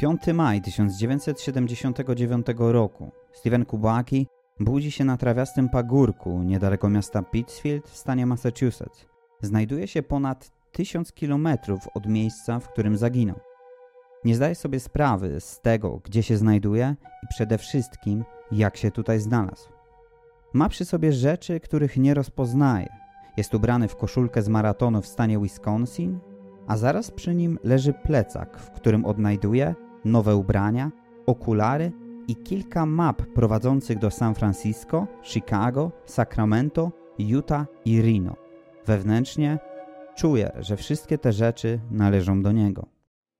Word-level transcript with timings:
5 0.00 0.20
maj 0.34 0.60
1979 0.60 2.46
roku. 2.58 3.10
Steven 3.32 3.64
Kubaki 3.64 4.26
budzi 4.60 4.90
się 4.90 5.04
na 5.04 5.16
trawiastym 5.16 5.68
pagórku 5.68 6.42
niedaleko 6.42 6.90
miasta 6.90 7.22
Pittsfield 7.22 7.88
w 7.88 7.96
stanie 7.96 8.26
Massachusetts. 8.26 9.06
Znajduje 9.40 9.88
się 9.88 10.02
ponad 10.02 10.52
1000 10.72 11.12
kilometrów 11.12 11.88
od 11.94 12.06
miejsca, 12.06 12.60
w 12.60 12.68
którym 12.68 12.96
zaginął. 12.96 13.40
Nie 14.24 14.34
zdaje 14.34 14.54
sobie 14.54 14.80
sprawy 14.80 15.40
z 15.40 15.60
tego, 15.60 16.00
gdzie 16.04 16.22
się 16.22 16.36
znajduje 16.36 16.96
i 17.22 17.26
przede 17.26 17.58
wszystkim, 17.58 18.24
jak 18.52 18.76
się 18.76 18.90
tutaj 18.90 19.20
znalazł. 19.20 19.68
Ma 20.52 20.68
przy 20.68 20.84
sobie 20.84 21.12
rzeczy, 21.12 21.60
których 21.60 21.96
nie 21.96 22.14
rozpoznaje. 22.14 22.88
Jest 23.36 23.54
ubrany 23.54 23.88
w 23.88 23.96
koszulkę 23.96 24.42
z 24.42 24.48
maratonu 24.48 25.02
w 25.02 25.06
stanie 25.06 25.38
Wisconsin, 25.38 26.18
a 26.66 26.76
zaraz 26.76 27.10
przy 27.10 27.34
nim 27.34 27.58
leży 27.64 27.92
plecak, 27.92 28.58
w 28.58 28.70
którym 28.70 29.04
odnajduje 29.04 29.74
nowe 30.04 30.36
ubrania, 30.36 30.90
okulary 31.26 31.92
i 32.28 32.36
kilka 32.36 32.86
map 32.86 33.22
prowadzących 33.22 33.98
do 33.98 34.10
San 34.10 34.34
Francisco, 34.34 35.06
Chicago, 35.22 35.92
Sacramento, 36.06 36.92
Utah 37.18 37.66
i 37.84 38.02
Reno. 38.02 38.36
Wewnętrznie 38.86 39.58
czuje, 40.16 40.50
że 40.58 40.76
wszystkie 40.76 41.18
te 41.18 41.32
rzeczy 41.32 41.80
należą 41.90 42.42
do 42.42 42.52
niego. 42.52 42.86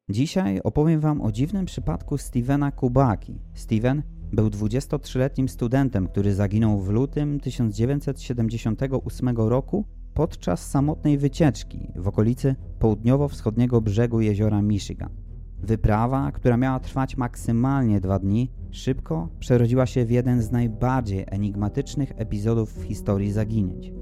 Dzisiaj 0.08 0.60
opowiem 0.64 1.00
Wam 1.00 1.20
o 1.20 1.32
dziwnym 1.32 1.66
przypadku 1.66 2.18
Stevena 2.18 2.72
Kubaki. 2.72 3.38
Steven 3.54 4.02
był 4.32 4.48
23-letnim 4.48 5.48
studentem, 5.48 6.08
który 6.08 6.34
zaginął 6.34 6.80
w 6.80 6.88
lutym 6.88 7.40
1978 7.40 9.36
roku 9.36 9.84
podczas 10.14 10.70
samotnej 10.70 11.18
wycieczki 11.18 11.92
w 11.96 12.08
okolicy 12.08 12.54
południowo-wschodniego 12.78 13.80
brzegu 13.80 14.20
jeziora 14.20 14.62
Michigan. 14.62 15.29
Wyprawa, 15.62 16.32
która 16.32 16.56
miała 16.56 16.80
trwać 16.80 17.16
maksymalnie 17.16 18.00
dwa 18.00 18.18
dni, 18.18 18.50
szybko 18.70 19.28
przerodziła 19.38 19.86
się 19.86 20.04
w 20.04 20.10
jeden 20.10 20.42
z 20.42 20.50
najbardziej 20.50 21.24
enigmatycznych 21.26 22.12
epizodów 22.16 22.78
w 22.78 22.82
historii 22.82 23.32
zaginięć. 23.32 23.92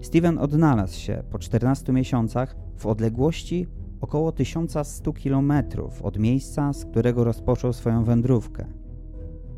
Steven 0.00 0.38
odnalazł 0.38 1.00
się 1.00 1.22
po 1.30 1.38
14 1.38 1.92
miesiącach 1.92 2.56
w 2.76 2.86
odległości 2.86 3.66
około 4.00 4.32
1100 4.32 5.12
km 5.12 5.52
od 6.02 6.18
miejsca, 6.18 6.72
z 6.72 6.84
którego 6.84 7.24
rozpoczął 7.24 7.72
swoją 7.72 8.04
wędrówkę. 8.04 8.66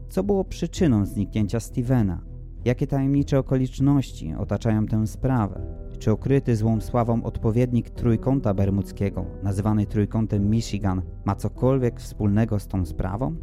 Co 0.09 0.23
było 0.23 0.45
przyczyną 0.45 1.07
zniknięcia 1.07 1.61
Stevena? 1.61 2.21
Jakie 2.65 2.87
tajemnicze 2.87 3.39
okoliczności 3.39 4.35
otaczają 4.39 4.87
tę 4.87 5.07
sprawę? 5.07 5.80
Czy 6.01 6.11
okryty 6.11 6.57
złą 6.57 6.81
sławą 6.81 7.23
odpowiednik 7.23 7.91
Trójkąta 7.91 8.55
Bermudzkiego, 8.55 9.27
nazywany 9.43 9.87
Trójkątem 9.87 10.51
Michigan, 10.51 11.03
ma 11.25 11.35
cokolwiek 11.35 12.01
wspólnego 12.01 12.59
z 12.59 12.67
tą 12.67 12.87
sprawą? 12.87 13.37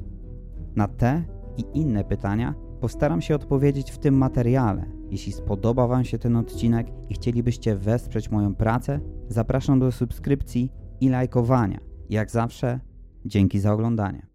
Na 0.76 0.88
te 0.88 1.24
i 1.58 1.66
inne 1.74 2.04
pytania 2.04 2.56
postaram 2.82 3.22
się 3.22 3.36
odpowiedzieć 3.36 3.92
w 3.92 3.98
tym 3.98 4.18
materiale. 4.18 4.86
Jeśli 5.10 5.32
spodoba 5.32 5.88
Wam 5.88 6.06
się 6.06 6.18
ten 6.18 6.36
odcinek 6.36 6.88
i 7.10 7.14
chcielibyście 7.14 7.76
wesprzeć 7.76 8.32
moją 8.32 8.56
pracę, 8.56 9.00
zapraszam 9.28 9.80
do 9.80 9.92
subskrypcji 9.92 10.72
i 11.02 11.10
lajkowania. 11.10 11.80
Jak 12.10 12.32
zawsze, 12.32 12.80
dzięki 13.26 13.60
za 13.60 13.74
oglądanie. 13.74 14.27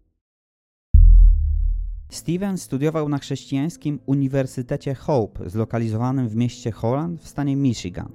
Steven 2.13 2.57
studiował 2.57 3.09
na 3.09 3.17
chrześcijańskim 3.17 3.99
Uniwersytecie 4.05 4.95
Hope, 4.95 5.49
zlokalizowanym 5.49 6.29
w 6.29 6.35
mieście 6.35 6.71
Holland 6.71 7.21
w 7.21 7.27
stanie 7.27 7.55
Michigan. 7.55 8.11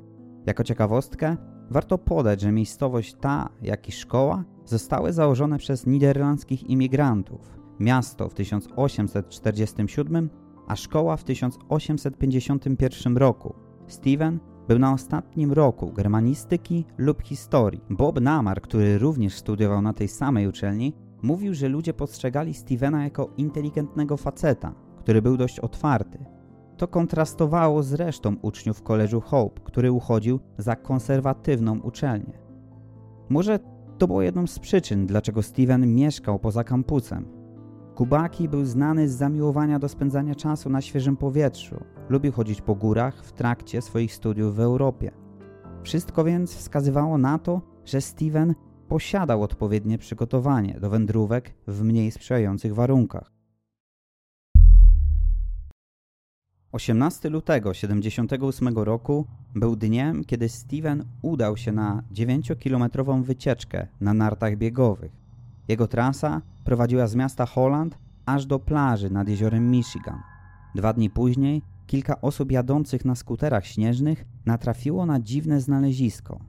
Jako 0.47 0.65
ciekawostkę, 0.65 1.37
warto 1.71 1.99
podać, 1.99 2.41
że 2.41 2.53
miejscowość 2.53 3.15
ta, 3.21 3.49
jak 3.63 3.89
i 3.89 3.93
szkoła 3.93 4.45
zostały 4.65 5.13
założone 5.13 5.59
przez 5.59 5.87
niderlandzkich 5.87 6.71
imigrantów. 6.71 7.59
Miasto 7.81 8.29
w 8.29 8.35
1847, 8.35 10.31
a 10.69 10.77
szkoła 10.77 11.17
w 11.17 11.25
1851 11.25 13.17
roku. 13.17 13.55
Steven 13.87 14.39
był 14.69 14.79
na 14.79 14.93
ostatnim 14.93 15.53
roku 15.53 15.93
germanistyki 15.93 16.85
lub 16.99 17.23
historii. 17.23 17.81
Bob 17.91 18.21
Namar, 18.21 18.61
który 18.61 18.99
również 18.99 19.35
studiował 19.35 19.83
na 19.83 19.93
tej 19.93 20.09
samej 20.09 20.49
uczelni, 20.49 20.93
mówił, 21.23 21.55
że 21.55 21.69
ludzie 21.69 21.95
postrzegali 21.95 22.55
Stevena 22.55 23.05
jako 23.05 23.31
inteligentnego 23.37 24.17
faceta, 24.17 24.75
który 24.99 25.23
był 25.23 25.37
dość 25.37 25.61
otwarty. 25.61 26.19
To 26.77 26.89
kontrastowało 26.89 27.83
z 27.83 27.93
resztą 27.93 28.37
uczniów 28.43 28.83
koleżu 28.83 29.21
Hope, 29.21 29.61
który 29.65 29.93
uchodził 29.93 30.41
za 30.59 30.77
konserwatywną 30.77 31.81
uczelnię. 31.81 32.39
Może 33.29 33.59
to 33.99 34.07
było 34.07 34.23
jedną 34.23 34.47
z 34.47 34.59
przyczyn, 34.59 35.07
dlaczego 35.07 35.43
Steven 35.43 35.95
mieszkał 35.95 36.39
poza 36.39 36.65
kampusem. 36.65 37.39
Kubaki 37.95 38.49
był 38.49 38.65
znany 38.65 39.09
z 39.09 39.13
zamiłowania 39.13 39.79
do 39.79 39.89
spędzania 39.89 40.35
czasu 40.35 40.71
na 40.71 40.81
świeżym 40.81 41.17
powietrzu. 41.17 41.85
Lubił 42.09 42.33
chodzić 42.33 42.61
po 42.61 42.75
górach 42.75 43.25
w 43.25 43.33
trakcie 43.33 43.83
swoich 43.83 44.15
studiów 44.15 44.57
w 44.57 44.61
Europie. 44.61 45.11
Wszystko 45.83 46.25
więc 46.25 46.55
wskazywało 46.55 47.19
na 47.19 47.39
to, 47.39 47.61
że 47.85 48.01
Steven 48.01 48.55
posiadał 48.89 49.43
odpowiednie 49.43 49.99
przygotowanie 49.99 50.81
do 50.81 50.91
wędrówek 50.91 51.55
w 51.67 51.83
mniej 51.83 52.11
sprzyjających 52.11 52.75
warunkach. 52.75 53.33
18 56.73 57.31
lutego 57.31 57.73
1978 57.73 58.79
roku 58.79 59.27
był 59.55 59.77
dniem, 59.77 60.25
kiedy 60.25 60.49
Steven 60.49 61.05
udał 61.23 61.57
się 61.57 61.73
na 61.73 62.03
9-kilometrową 62.15 63.23
wycieczkę 63.23 63.87
na 64.01 64.15
nartach 64.15 64.57
biegowych. 64.57 65.13
Jego 65.69 65.89
trasa 65.89 66.43
prowadziła 66.65 67.07
z 67.07 67.15
miasta 67.15 67.47
Holland 67.47 67.99
aż 68.27 68.47
do 68.47 68.59
plaży 68.59 69.11
nad 69.11 69.29
jeziorem 69.29 69.71
Michigan. 69.71 70.21
Dwa 70.75 70.93
dni 70.93 71.11
później 71.11 71.63
kilka 71.87 72.21
osób 72.21 72.53
jadących 72.53 73.05
na 73.05 73.15
skuterach 73.15 73.67
śnieżnych 73.67 74.25
natrafiło 74.47 75.07
na 75.07 75.21
dziwne 75.21 75.61
znalezisko. 75.61 76.41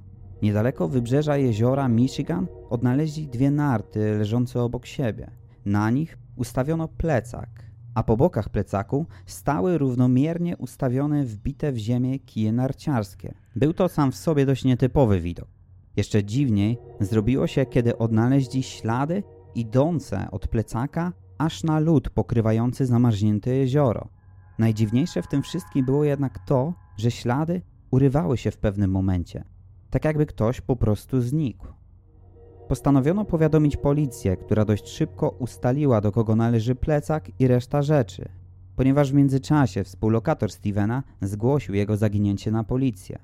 Niedaleko 0.41 0.87
wybrzeża 0.87 1.37
jeziora 1.37 1.87
Michigan 1.87 2.47
odnaleźli 2.69 3.27
dwie 3.27 3.51
narty 3.51 4.17
leżące 4.17 4.61
obok 4.61 4.85
siebie. 4.85 5.31
Na 5.65 5.89
nich 5.89 6.17
ustawiono 6.35 6.87
plecak, 6.87 7.49
a 7.95 8.03
po 8.03 8.17
bokach 8.17 8.49
plecaku 8.49 9.05
stały 9.25 9.77
równomiernie 9.77 10.57
ustawione 10.57 11.23
wbite 11.23 11.71
w 11.71 11.77
ziemię 11.77 12.19
kije 12.19 12.51
narciarskie. 12.51 13.33
Był 13.55 13.73
to 13.73 13.89
sam 13.89 14.11
w 14.11 14.15
sobie 14.15 14.45
dość 14.45 14.65
nietypowy 14.65 15.19
widok. 15.19 15.47
Jeszcze 15.95 16.23
dziwniej 16.23 16.77
zrobiło 16.99 17.47
się, 17.47 17.65
kiedy 17.65 17.97
odnaleźli 17.97 18.63
ślady 18.63 19.23
idące 19.55 20.31
od 20.31 20.47
plecaka 20.47 21.13
aż 21.37 21.63
na 21.63 21.79
lód 21.79 22.09
pokrywający 22.09 22.85
zamarznięte 22.85 23.55
jezioro. 23.55 24.09
Najdziwniejsze 24.59 25.21
w 25.21 25.27
tym 25.27 25.41
wszystkim 25.41 25.85
było 25.85 26.03
jednak 26.03 26.39
to, 26.39 26.73
że 26.97 27.11
ślady 27.11 27.61
urywały 27.91 28.37
się 28.37 28.51
w 28.51 28.57
pewnym 28.57 28.91
momencie, 28.91 29.43
tak 29.89 30.05
jakby 30.05 30.25
ktoś 30.25 30.61
po 30.61 30.75
prostu 30.75 31.21
znikł. 31.21 31.67
Postanowiono 32.67 33.25
powiadomić 33.25 33.77
policję, 33.77 34.37
która 34.37 34.65
dość 34.65 34.89
szybko 34.89 35.29
ustaliła, 35.29 36.01
do 36.01 36.11
kogo 36.11 36.35
należy 36.35 36.75
plecak 36.75 37.31
i 37.39 37.47
reszta 37.47 37.81
rzeczy, 37.81 38.29
ponieważ 38.75 39.11
w 39.11 39.15
międzyczasie 39.15 39.83
współlokator 39.83 40.51
Stevena 40.51 41.03
zgłosił 41.21 41.75
jego 41.75 41.97
zaginięcie 41.97 42.51
na 42.51 42.63
policję. 42.63 43.19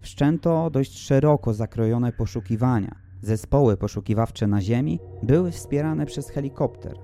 Wszczęto 0.00 0.70
dość 0.70 0.98
szeroko 0.98 1.54
zakrojone 1.54 2.12
poszukiwania. 2.12 2.94
Zespoły 3.22 3.76
poszukiwawcze 3.76 4.46
na 4.46 4.60
ziemi 4.60 4.98
były 5.22 5.50
wspierane 5.50 6.06
przez 6.06 6.30
helikopter. 6.30 6.98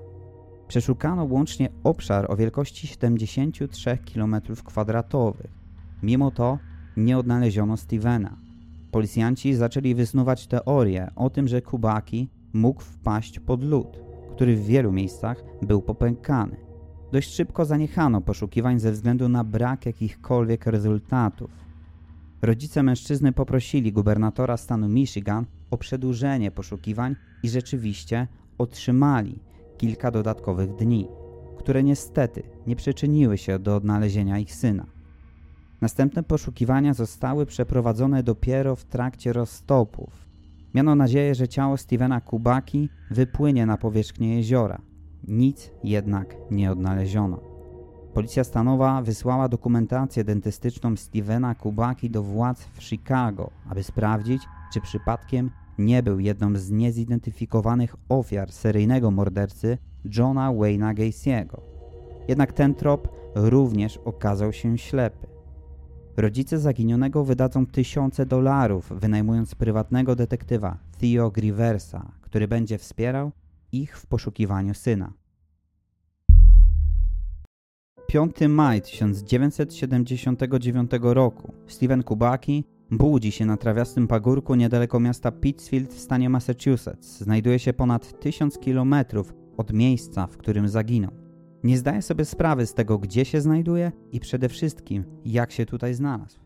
Przeszukano 0.68 1.24
łącznie 1.24 1.68
obszar 1.84 2.30
o 2.32 2.36
wielkości 2.36 2.86
73 2.86 3.98
km2. 4.14 5.32
Mimo 6.02 6.30
to 6.30 6.58
nie 6.96 7.18
odnaleziono 7.18 7.76
Stevena. 7.76 8.36
Policjanci 8.92 9.54
zaczęli 9.54 9.94
wysnuwać 9.94 10.46
teorię 10.46 11.10
o 11.16 11.30
tym, 11.30 11.48
że 11.48 11.62
Kubaki 11.62 12.28
mógł 12.52 12.82
wpaść 12.82 13.40
pod 13.40 13.64
lód, 13.64 14.00
który 14.30 14.56
w 14.56 14.64
wielu 14.64 14.92
miejscach 14.92 15.44
był 15.62 15.82
popękany. 15.82 16.56
Dość 17.12 17.34
szybko 17.34 17.64
zaniechano 17.64 18.20
poszukiwań 18.20 18.80
ze 18.80 18.92
względu 18.92 19.28
na 19.28 19.44
brak 19.44 19.86
jakichkolwiek 19.86 20.66
rezultatów. 20.66 21.50
Rodzice 22.42 22.82
mężczyzny 22.82 23.32
poprosili 23.32 23.92
gubernatora 23.92 24.56
stanu 24.56 24.88
Michigan 24.88 25.46
o 25.70 25.78
przedłużenie 25.78 26.50
poszukiwań 26.50 27.16
i 27.42 27.48
rzeczywiście 27.48 28.28
otrzymali 28.58 29.38
kilka 29.78 30.10
dodatkowych 30.10 30.76
dni, 30.76 31.08
które 31.58 31.82
niestety 31.82 32.42
nie 32.66 32.76
przyczyniły 32.76 33.38
się 33.38 33.58
do 33.58 33.76
odnalezienia 33.76 34.38
ich 34.38 34.54
syna. 34.54 34.86
Następne 35.82 36.22
poszukiwania 36.22 36.94
zostały 36.94 37.46
przeprowadzone 37.46 38.22
dopiero 38.22 38.76
w 38.76 38.84
trakcie 38.84 39.32
roztopów. 39.32 40.28
Miano 40.74 40.94
nadzieję, 40.94 41.34
że 41.34 41.48
ciało 41.48 41.76
Stevena 41.76 42.20
Kubaki 42.20 42.88
wypłynie 43.10 43.66
na 43.66 43.76
powierzchnię 43.76 44.36
jeziora. 44.36 44.80
Nic 45.28 45.70
jednak 45.84 46.36
nie 46.50 46.72
odnaleziono. 46.72 47.40
Policja 48.14 48.44
stanowa 48.44 49.02
wysłała 49.02 49.48
dokumentację 49.48 50.24
dentystyczną 50.24 50.96
Stevena 50.96 51.54
Kubaki 51.54 52.10
do 52.10 52.22
władz 52.22 52.64
w 52.64 52.82
Chicago, 52.82 53.50
aby 53.68 53.82
sprawdzić, 53.82 54.42
czy 54.72 54.80
przypadkiem 54.80 55.50
nie 55.78 56.02
był 56.02 56.18
jedną 56.20 56.56
z 56.56 56.70
niezidentyfikowanych 56.70 57.96
ofiar 58.08 58.52
seryjnego 58.52 59.10
mordercy 59.10 59.78
Johna 60.16 60.48
Wayne'a 60.48 60.94
Gacy'ego. 60.94 61.60
Jednak 62.28 62.52
ten 62.52 62.74
trop 62.74 63.08
również 63.34 63.98
okazał 64.04 64.52
się 64.52 64.78
ślepy. 64.78 65.31
Rodzice 66.16 66.58
zaginionego 66.58 67.24
wydadzą 67.24 67.66
tysiące 67.66 68.26
dolarów, 68.26 68.92
wynajmując 69.00 69.54
prywatnego 69.54 70.16
detektywa 70.16 70.78
Theo 70.98 71.30
Griversa, 71.30 72.12
który 72.20 72.48
będzie 72.48 72.78
wspierał 72.78 73.32
ich 73.72 73.98
w 73.98 74.06
poszukiwaniu 74.06 74.74
syna. 74.74 75.12
5 78.06 78.36
maj 78.48 78.82
1979 78.82 80.90
roku 81.02 81.52
Steven 81.66 82.02
Kubaki 82.02 82.64
budzi 82.90 83.32
się 83.32 83.46
na 83.46 83.56
trawiastym 83.56 84.08
pagórku 84.08 84.54
niedaleko 84.54 85.00
miasta 85.00 85.32
Pittsfield 85.32 85.94
w 85.94 85.98
stanie 85.98 86.30
Massachusetts. 86.30 87.20
Znajduje 87.20 87.58
się 87.58 87.72
ponad 87.72 88.20
1000 88.20 88.58
km 88.58 88.94
od 89.56 89.72
miejsca, 89.72 90.26
w 90.26 90.36
którym 90.36 90.68
zaginął. 90.68 91.21
Nie 91.64 91.78
zdaje 91.78 92.02
sobie 92.02 92.24
sprawy 92.24 92.66
z 92.66 92.74
tego, 92.74 92.98
gdzie 92.98 93.24
się 93.24 93.40
znajduje 93.40 93.92
i 94.12 94.20
przede 94.20 94.48
wszystkim, 94.48 95.04
jak 95.24 95.52
się 95.52 95.66
tutaj 95.66 95.94
znalazł. 95.94 96.40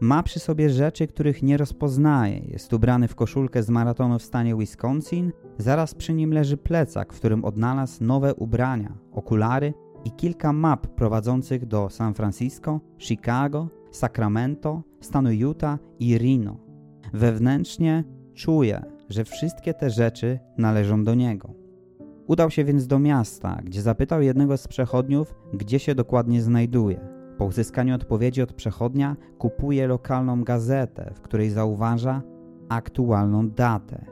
Ma 0.00 0.22
przy 0.22 0.40
sobie 0.40 0.70
rzeczy, 0.70 1.06
których 1.06 1.42
nie 1.42 1.56
rozpoznaje. 1.56 2.38
Jest 2.38 2.72
ubrany 2.72 3.08
w 3.08 3.14
koszulkę 3.14 3.62
z 3.62 3.70
maratonu 3.70 4.18
w 4.18 4.22
stanie 4.22 4.56
Wisconsin. 4.56 5.32
Zaraz 5.58 5.94
przy 5.94 6.12
nim 6.12 6.32
leży 6.32 6.56
plecak, 6.56 7.12
w 7.12 7.16
którym 7.16 7.44
odnalazł 7.44 8.04
nowe 8.04 8.34
ubrania, 8.34 8.98
okulary 9.12 9.74
i 10.04 10.10
kilka 10.10 10.52
map 10.52 10.86
prowadzących 10.86 11.66
do 11.66 11.90
San 11.90 12.14
Francisco, 12.14 12.80
Chicago, 12.98 13.68
Sacramento, 13.90 14.82
stanu 15.00 15.32
Utah 15.32 15.78
i 15.98 16.18
Reno. 16.18 16.56
Wewnętrznie 17.12 18.04
czuje, 18.34 18.82
że 19.08 19.24
wszystkie 19.24 19.74
te 19.74 19.90
rzeczy 19.90 20.38
należą 20.58 21.04
do 21.04 21.14
niego. 21.14 21.59
Udał 22.30 22.50
się 22.50 22.64
więc 22.64 22.86
do 22.86 22.98
miasta, 22.98 23.60
gdzie 23.64 23.82
zapytał 23.82 24.22
jednego 24.22 24.56
z 24.56 24.68
przechodniów, 24.68 25.34
gdzie 25.54 25.78
się 25.78 25.94
dokładnie 25.94 26.42
znajduje. 26.42 27.00
Po 27.38 27.44
uzyskaniu 27.44 27.94
odpowiedzi 27.94 28.42
od 28.42 28.52
przechodnia 28.52 29.16
kupuje 29.38 29.86
lokalną 29.86 30.44
gazetę, 30.44 31.12
w 31.14 31.20
której 31.20 31.50
zauważa 31.50 32.22
aktualną 32.68 33.48
datę. 33.48 34.04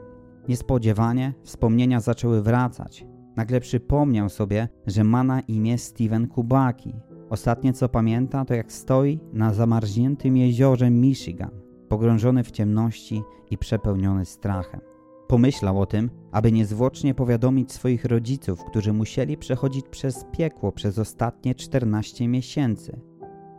Niespodziewanie 0.47 1.33
wspomnienia 1.43 1.99
zaczęły 1.99 2.41
wracać. 2.41 3.05
Nagle 3.35 3.59
przypomniał 3.59 4.29
sobie, 4.29 4.67
że 4.87 5.03
ma 5.03 5.23
na 5.23 5.39
imię 5.39 5.77
Steven 5.77 6.27
Kubaki. 6.27 6.95
Ostatnie 7.29 7.73
co 7.73 7.89
pamięta 7.89 8.45
to 8.45 8.53
jak 8.53 8.71
stoi 8.71 9.19
na 9.33 9.53
zamarzniętym 9.53 10.37
jeziorze 10.37 10.89
Michigan, 10.89 11.51
pogrążony 11.89 12.43
w 12.43 12.51
ciemności 12.51 13.23
i 13.51 13.57
przepełniony 13.57 14.25
strachem. 14.25 14.81
Pomyślał 15.29 15.81
o 15.81 15.85
tym, 15.85 16.09
aby 16.31 16.51
niezwłocznie 16.51 17.13
powiadomić 17.13 17.71
swoich 17.71 18.05
rodziców, 18.05 18.63
którzy 18.63 18.93
musieli 18.93 19.37
przechodzić 19.37 19.85
przez 19.89 20.25
piekło 20.31 20.71
przez 20.71 20.99
ostatnie 20.99 21.55
14 21.55 22.27
miesięcy. 22.27 22.99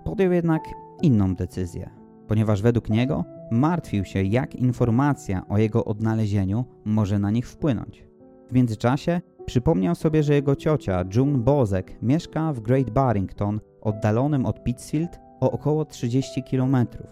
Podjął 0.05 0.33
jednak 0.33 0.63
inną 1.03 1.35
decyzję, 1.35 1.91
ponieważ 2.29 2.63
według 2.63 2.91
niego 2.91 3.25
martwił 3.51 4.05
się, 4.05 4.23
jak 4.23 4.55
informacja 4.55 5.49
o 5.49 5.59
jego 5.59 5.85
odnalezieniu 5.85 6.65
może 6.85 7.19
na 7.19 7.31
nich 7.31 7.49
wpłynąć. 7.49 8.07
W 8.51 8.53
międzyczasie 8.53 9.21
przypomniał 9.47 9.95
sobie, 9.95 10.23
że 10.23 10.35
jego 10.35 10.57
ciocia, 10.57 11.05
June 11.17 11.39
Bozek, 11.39 12.03
mieszka 12.03 12.53
w 12.53 12.61
Great 12.61 12.91
Barrington, 12.91 13.61
oddalonym 13.81 14.47
od 14.47 14.65
Pittsfield 14.65 15.21
o 15.41 15.51
około 15.51 15.85
30 15.85 16.43
kilometrów. 16.43 17.07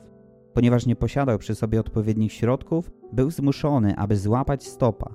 Ponieważ 0.55 0.87
nie 0.87 0.97
posiadał 0.97 1.39
przy 1.39 1.55
sobie 1.55 1.81
odpowiednich 1.81 2.33
środków, 2.33 2.91
był 3.13 3.31
zmuszony, 3.31 3.97
aby 3.97 4.17
złapać 4.17 4.67
stopa. 4.67 5.15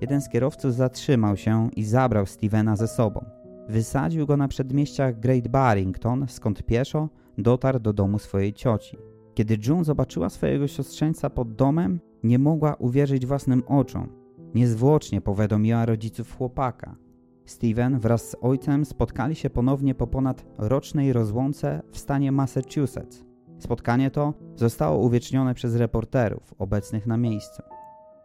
Jeden 0.00 0.20
z 0.20 0.28
kierowców 0.28 0.74
zatrzymał 0.74 1.36
się 1.36 1.70
i 1.76 1.84
zabrał 1.84 2.26
Stevena 2.26 2.76
ze 2.76 2.88
sobą. 2.88 3.24
Wysadził 3.68 4.26
go 4.26 4.36
na 4.36 4.48
przedmieściach 4.48 5.20
Great 5.20 5.48
Barrington, 5.48 6.26
skąd 6.28 6.62
pieszo 6.62 7.08
dotarł 7.38 7.78
do 7.78 7.92
domu 7.92 8.18
swojej 8.18 8.52
cioci. 8.52 8.96
Kiedy 9.34 9.58
June 9.66 9.84
zobaczyła 9.84 10.28
swojego 10.28 10.68
siostrzeńca 10.68 11.30
pod 11.30 11.54
domem, 11.54 12.00
nie 12.24 12.38
mogła 12.38 12.74
uwierzyć 12.74 13.26
własnym 13.26 13.62
oczom. 13.66 14.08
Niezwłocznie 14.54 15.20
powiadomiła 15.20 15.86
rodziców 15.86 16.36
chłopaka. 16.36 16.96
Steven 17.44 17.98
wraz 17.98 18.30
z 18.30 18.36
ojcem 18.40 18.84
spotkali 18.84 19.34
się 19.34 19.50
ponownie 19.50 19.94
po 19.94 20.06
ponad 20.06 20.44
rocznej 20.58 21.12
rozłące 21.12 21.82
w 21.90 21.98
stanie 21.98 22.32
Massachusetts. 22.32 23.31
Spotkanie 23.62 24.10
to 24.10 24.34
zostało 24.56 24.98
uwiecznione 24.98 25.54
przez 25.54 25.76
reporterów 25.76 26.54
obecnych 26.58 27.06
na 27.06 27.16
miejscu. 27.16 27.62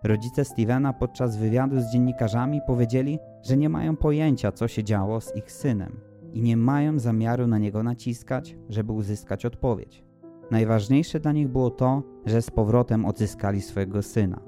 Rodzice 0.04 0.46
Stevena 0.46 0.94
podczas 0.94 1.38
wywiadu 1.38 1.80
z 1.80 1.92
dziennikarzami 1.92 2.62
powiedzieli, 2.68 3.20
że 3.44 3.58
nie 3.58 3.70
mają 3.70 3.96
pojęcia, 3.96 4.52
co 4.52 4.68
się 4.68 4.84
działo 4.84 5.22
z 5.22 5.36
ich 5.36 5.52
synem 5.52 6.00
i 6.34 6.42
nie 6.42 6.58
mają 6.58 7.00
zamiaru 7.00 7.48
na 7.48 7.58
niego 7.58 7.84
naciskać, 7.84 8.58
żeby 8.70 8.92
uzyskać 8.92 9.46
odpowiedź. 9.46 10.04
Najważniejsze 10.52 11.20
dla 11.20 11.32
nich 11.32 11.48
było 11.48 11.70
to, 11.70 12.04
że 12.26 12.42
z 12.42 12.52
powrotem 12.52 13.06
odzyskali 13.06 13.62
swojego 13.62 14.02
syna. 14.02 14.40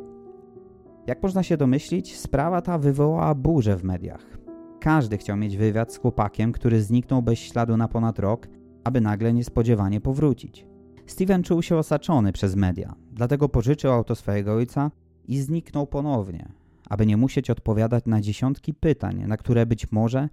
Jak 1.07 1.23
można 1.23 1.43
się 1.43 1.57
domyślić, 1.57 2.17
sprawa 2.17 2.61
ta 2.61 2.77
wywołała 2.77 3.35
burzę 3.35 3.77
w 3.77 3.83
mediach. 3.83 4.37
Każdy 4.79 5.17
chciał 5.17 5.37
mieć 5.37 5.57
wywiad 5.57 5.93
z 5.93 5.97
chłopakiem, 5.97 6.51
który 6.51 6.81
zniknął 6.81 7.21
bez 7.21 7.39
śladu 7.39 7.77
na 7.77 7.87
ponad 7.87 8.19
rok, 8.19 8.47
aby 8.83 9.01
nagle 9.01 9.33
niespodziewanie 9.33 10.01
powrócić. 10.01 10.69
Steven 11.09 11.43
czuł 11.43 11.61
się 11.61 11.77
osaczony 11.77 12.33
przez 12.33 12.55
media, 12.55 12.95
dlatego 13.11 13.49
pożyczył 13.49 13.91
auto 13.91 14.15
swojego 14.15 14.53
ojca 14.53 14.91
i 15.27 15.39
zniknął 15.39 15.87
ponownie, 15.87 16.51
aby 16.89 17.05
nie 17.05 17.17
musieć 17.17 17.49
odpowiadać 17.49 18.05
na 18.05 18.21
dziesiątki 18.21 18.73
pytań, 18.73 19.23
na 19.27 19.37
które 19.37 19.65
być 19.65 19.91
może 19.91 20.29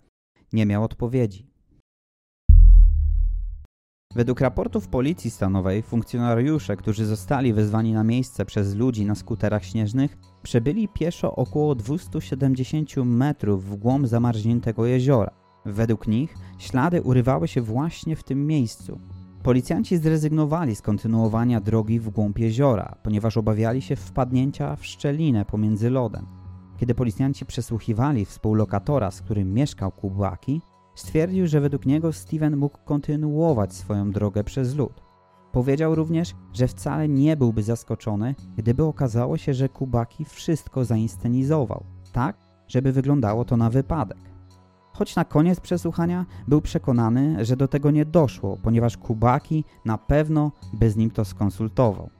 nie 0.53 0.67
miał 0.67 0.85
odpowiedzi. 0.85 1.51
Według 4.15 4.41
raportów 4.41 4.89
policji 4.89 5.31
stanowej 5.31 5.83
funkcjonariusze, 5.83 6.77
którzy 6.77 7.07
zostali 7.07 7.53
wezwani 7.53 7.93
na 7.93 8.05
miejsce 8.05 8.45
przez 8.45 8.75
ludzi 8.75 9.05
na 9.05 9.15
skuterach 9.15 9.65
śnieżnych, 9.65 10.17
przebyli 10.43 10.89
pieszo 10.89 11.37
około 11.37 11.75
270 11.75 12.97
metrów 12.97 13.65
w 13.65 13.77
głąb 13.77 14.07
zamarzniętego 14.07 14.87
jeziora. 14.87 15.31
Według 15.65 16.09
nich 16.09 16.35
ślady 16.59 17.03
urywały 17.03 17.49
się 17.49 17.61
właśnie 17.61 18.17
w 18.17 18.25
tym 18.25 18.47
miejscu. 18.47 19.01
Policjanci 19.47 19.97
zrezygnowali 19.97 20.77
z 20.77 20.83
kontynuowania 20.83 21.61
drogi 21.61 22.01
w 22.01 22.11
głąb 22.11 22.39
jeziora, 22.39 22.97
ponieważ 23.03 23.37
obawiali 23.37 23.83
się 23.83 23.97
wpadnięcia 23.97 24.77
w 24.77 24.87
szczelinę 24.87 25.45
pomiędzy 25.45 25.91
lodem. 25.91 26.27
Kiedy 26.77 26.95
policjanci 26.95 27.47
przesłuchiwali 27.47 28.25
współlokatora, 28.25 29.11
z 29.11 29.21
którym 29.21 29.55
mieszkał 29.55 29.93
Kubaki, 29.93 30.61
stwierdził, 30.95 31.47
że 31.47 31.61
według 31.61 31.87
niego 31.87 32.13
Steven 32.13 32.57
mógł 32.57 32.79
kontynuować 32.85 33.75
swoją 33.75 34.11
drogę 34.11 34.45
przez 34.45 34.77
lód. 34.77 35.03
Powiedział 35.53 35.95
również, 35.95 36.35
że 36.53 36.69
wcale 36.69 37.09
nie 37.09 37.37
byłby 37.37 37.63
zaskoczony, 37.63 38.35
gdyby 38.57 38.85
okazało 38.85 39.37
się, 39.37 39.55
że 39.55 39.69
Kubaki 39.69 40.25
wszystko 40.25 40.85
zainscenizował, 40.85 41.85
tak, 42.13 42.37
żeby 42.69 42.93
wyglądało 42.93 43.45
to 43.45 43.57
na 43.57 43.71
wypadek. 43.71 44.36
Choć 44.99 45.17
na 45.17 45.25
koniec 45.25 45.61
przesłuchania 45.61 46.27
był 46.49 46.61
przekonany, 46.61 47.45
że 47.45 47.57
do 47.57 47.69
tego 47.69 47.91
nie 47.91 48.05
doszło, 48.05 48.57
ponieważ 48.63 48.97
Kubaki 48.97 49.65
na 49.85 49.99
pewno 49.99 50.53
by 50.73 50.91
z 50.91 50.97
nim 50.97 51.11
to 51.11 51.25
skonsultował. 51.25 52.11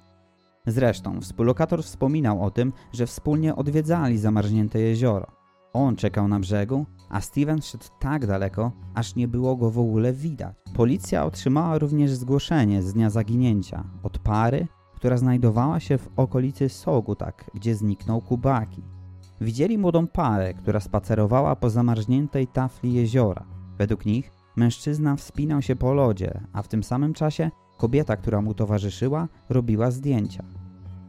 Zresztą 0.67 1.21
współlokator 1.21 1.85
wspominał 1.85 2.43
o 2.43 2.51
tym, 2.51 2.73
że 2.93 3.07
wspólnie 3.07 3.57
odwiedzali 3.57 4.19
zamarznięte 4.19 4.81
jezioro. 4.81 5.27
On 5.73 5.97
czekał 5.97 6.29
na 6.29 6.41
brzegu, 6.41 6.87
a 7.09 7.21
Steven 7.21 7.63
szedł 7.63 7.85
tak 8.01 8.27
daleko, 8.27 8.73
aż 8.95 9.15
nie 9.15 9.29
było 9.29 9.57
go 9.57 9.71
w 9.71 9.79
ogóle 9.79 10.13
widać. 10.13 10.57
Policja 10.75 11.25
otrzymała 11.25 11.79
również 11.79 12.11
zgłoszenie 12.11 12.83
z 12.83 12.93
dnia 12.93 13.11
zaginięcia 13.11 13.85
od 14.03 14.19
pary, 14.19 14.67
która 14.95 15.17
znajdowała 15.17 15.81
się 15.81 15.99
w 15.99 16.09
okolicy 16.17 16.69
Sogutak, 16.69 17.51
gdzie 17.55 17.75
zniknął 17.75 18.21
Kubaki. 18.21 18.96
Widzieli 19.41 19.79
młodą 19.79 20.07
parę, 20.07 20.55
która 20.55 20.81
spacerowała 20.81 21.57
po 21.57 21.71
zamarzniętej 21.71 22.47
tafli 22.47 22.93
jeziora. 22.93 23.45
Według 23.79 24.07
nich 24.07 24.33
mężczyzna 24.57 25.17
wspinał 25.17 25.63
się 25.63 25.77
po 25.77 25.95
lodzie, 25.95 26.41
a 26.53 26.63
w 26.63 26.69
tym 26.69 26.83
samym 26.83 27.15
czasie 27.15 27.51
kobieta, 27.79 28.17
która 28.17 28.43
mu 28.43 28.55
towarzyszyła, 28.55 29.29
robiła 29.49 29.91
zdjęcia. 29.91 30.45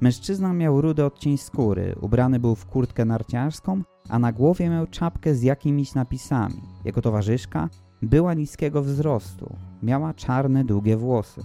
Mężczyzna 0.01 0.53
miał 0.53 0.81
rudy 0.81 1.05
odcień 1.05 1.37
skóry, 1.37 1.95
ubrany 2.01 2.39
był 2.39 2.55
w 2.55 2.65
kurtkę 2.65 3.05
narciarską, 3.05 3.81
a 4.09 4.19
na 4.19 4.31
głowie 4.31 4.69
miał 4.69 4.87
czapkę 4.87 5.35
z 5.35 5.43
jakimiś 5.43 5.95
napisami. 5.95 6.61
Jego 6.85 7.01
towarzyszka 7.01 7.69
była 8.01 8.33
niskiego 8.33 8.81
wzrostu, 8.81 9.55
miała 9.83 10.13
czarne, 10.13 10.63
długie 10.63 10.97
włosy. 10.97 11.43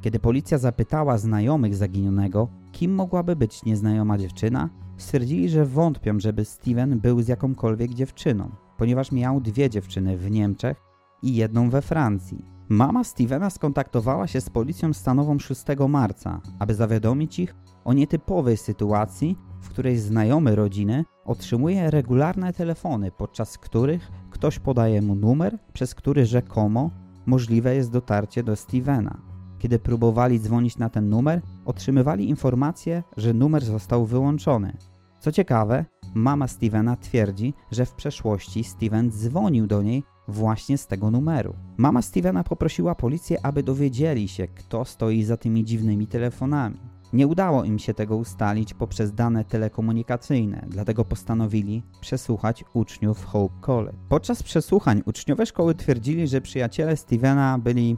Kiedy 0.00 0.18
policja 0.18 0.58
zapytała 0.58 1.18
znajomych 1.18 1.76
zaginionego, 1.76 2.48
kim 2.72 2.94
mogłaby 2.94 3.36
być 3.36 3.64
nieznajoma 3.64 4.18
dziewczyna, 4.18 4.68
stwierdzili, 4.98 5.48
że 5.48 5.66
wątpią, 5.66 6.20
żeby 6.20 6.44
Steven 6.44 7.00
był 7.00 7.22
z 7.22 7.28
jakąkolwiek 7.28 7.94
dziewczyną, 7.94 8.50
ponieważ 8.76 9.12
miał 9.12 9.40
dwie 9.40 9.70
dziewczyny 9.70 10.18
w 10.18 10.30
Niemczech 10.30 10.82
i 11.22 11.34
jedną 11.34 11.70
we 11.70 11.82
Francji. 11.82 12.44
Mama 12.68 13.04
Stevena 13.04 13.50
skontaktowała 13.50 14.26
się 14.26 14.40
z 14.40 14.50
policją 14.50 14.92
stanową 14.92 15.38
6 15.38 15.64
marca, 15.88 16.40
aby 16.58 16.74
zawiadomić 16.74 17.38
ich 17.38 17.54
o 17.84 17.92
nietypowej 17.92 18.56
sytuacji, 18.56 19.38
w 19.60 19.68
której 19.68 19.98
znajomy 19.98 20.56
rodziny 20.56 21.04
otrzymuje 21.24 21.90
regularne 21.90 22.52
telefony, 22.52 23.10
podczas 23.10 23.58
których 23.58 24.10
ktoś 24.30 24.58
podaje 24.58 25.02
mu 25.02 25.14
numer, 25.14 25.58
przez 25.72 25.94
który 25.94 26.26
rzekomo 26.26 26.90
możliwe 27.26 27.74
jest 27.74 27.92
dotarcie 27.92 28.42
do 28.42 28.56
Stevena. 28.56 29.20
Kiedy 29.58 29.78
próbowali 29.78 30.40
dzwonić 30.40 30.78
na 30.78 30.88
ten 30.88 31.08
numer, 31.08 31.42
otrzymywali 31.64 32.28
informację, 32.28 33.02
że 33.16 33.34
numer 33.34 33.64
został 33.64 34.06
wyłączony. 34.06 34.76
Co 35.20 35.32
ciekawe, 35.32 35.84
mama 36.14 36.48
Stevena 36.48 36.96
twierdzi, 36.96 37.54
że 37.70 37.86
w 37.86 37.94
przeszłości 37.94 38.64
Steven 38.64 39.10
dzwonił 39.10 39.66
do 39.66 39.82
niej 39.82 40.02
właśnie 40.28 40.78
z 40.78 40.86
tego 40.86 41.10
numeru. 41.10 41.54
Mama 41.76 42.02
Stevena 42.02 42.44
poprosiła 42.44 42.94
policję, 42.94 43.46
aby 43.46 43.62
dowiedzieli 43.62 44.28
się, 44.28 44.48
kto 44.48 44.84
stoi 44.84 45.24
za 45.24 45.36
tymi 45.36 45.64
dziwnymi 45.64 46.06
telefonami. 46.06 46.78
Nie 47.12 47.26
udało 47.26 47.64
im 47.64 47.78
się 47.78 47.94
tego 47.94 48.16
ustalić 48.16 48.74
poprzez 48.74 49.14
dane 49.14 49.44
telekomunikacyjne, 49.44 50.66
dlatego 50.68 51.04
postanowili 51.04 51.82
przesłuchać 52.00 52.64
uczniów 52.74 53.24
Hope 53.24 53.54
College. 53.60 53.98
Podczas 54.08 54.42
przesłuchań 54.42 55.02
uczniowie 55.06 55.46
szkoły 55.46 55.74
twierdzili, 55.74 56.28
że 56.28 56.40
przyjaciele 56.40 56.96
Stevena 56.96 57.58
byli 57.58 57.96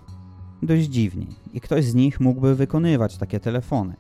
dość 0.62 0.87
dziwni 0.87 1.26
i 1.52 1.61
ktoś 1.61 1.85
z 1.85 1.95
nich 1.95 2.21
mógłby 2.21 2.55
wykonywać 2.55 3.17
takie 3.17 3.40
telefony. 3.40 3.95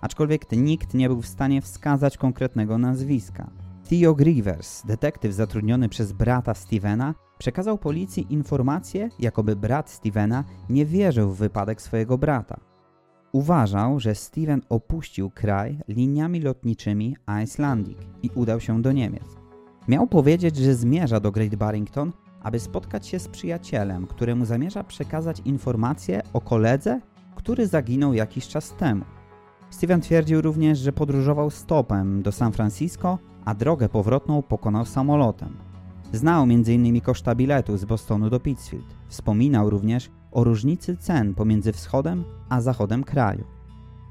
Aczkolwiek 0.00 0.52
nikt 0.52 0.94
nie 0.94 1.08
był 1.08 1.22
w 1.22 1.26
stanie 1.26 1.62
wskazać 1.62 2.16
konkretnego 2.16 2.78
nazwiska. 2.78 3.50
Theo 3.88 4.14
Grievers, 4.14 4.86
detektyw 4.86 5.32
zatrudniony 5.32 5.88
przez 5.88 6.12
brata 6.12 6.54
Stevena, 6.54 7.14
przekazał 7.38 7.78
policji 7.78 8.26
informację, 8.30 9.08
jakoby 9.18 9.56
brat 9.56 9.90
Stevena 9.90 10.44
nie 10.70 10.86
wierzył 10.86 11.30
w 11.30 11.38
wypadek 11.38 11.82
swojego 11.82 12.18
brata. 12.18 12.60
Uważał, 13.32 14.00
że 14.00 14.14
Steven 14.14 14.62
opuścił 14.68 15.30
kraj 15.30 15.78
liniami 15.88 16.40
lotniczymi 16.40 17.16
Icelandic 17.44 17.98
i 18.22 18.30
udał 18.34 18.60
się 18.60 18.82
do 18.82 18.92
Niemiec. 18.92 19.36
Miał 19.88 20.06
powiedzieć, 20.06 20.56
że 20.56 20.74
zmierza 20.74 21.20
do 21.20 21.32
Great 21.32 21.56
Barrington, 21.56 22.12
aby 22.46 22.60
spotkać 22.60 23.06
się 23.06 23.18
z 23.18 23.28
przyjacielem, 23.28 24.06
któremu 24.06 24.44
zamierza 24.44 24.84
przekazać 24.84 25.42
informacje 25.44 26.22
o 26.32 26.40
koledze, 26.40 27.00
który 27.34 27.66
zaginął 27.66 28.14
jakiś 28.14 28.48
czas 28.48 28.72
temu. 28.72 29.04
Steven 29.70 30.00
twierdził 30.00 30.40
również, 30.40 30.78
że 30.78 30.92
podróżował 30.92 31.50
stopem 31.50 32.22
do 32.22 32.32
San 32.32 32.52
Francisco, 32.52 33.18
a 33.44 33.54
drogę 33.54 33.88
powrotną 33.88 34.42
pokonał 34.42 34.84
samolotem. 34.84 35.56
Znał 36.12 36.42
m.in. 36.42 37.00
koszta 37.00 37.34
biletu 37.34 37.76
z 37.76 37.84
Bostonu 37.84 38.30
do 38.30 38.40
Pittsfield. 38.40 38.94
Wspominał 39.08 39.70
również 39.70 40.10
o 40.32 40.44
różnicy 40.44 40.96
cen 40.96 41.34
pomiędzy 41.34 41.72
wschodem 41.72 42.24
a 42.48 42.60
zachodem 42.60 43.04
kraju. 43.04 43.44